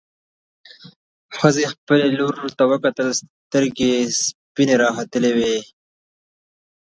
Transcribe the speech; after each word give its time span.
ښځې 1.37 1.63
خپلې 1.73 2.07
لور 2.19 2.35
ته 2.57 2.63
وکتل، 2.71 3.07
سترګې 3.19 3.87
يې 3.95 3.99
سپينې 4.23 4.75
راختلې 4.83 5.31
وې. 5.37 5.57